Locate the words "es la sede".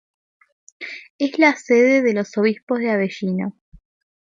1.19-2.01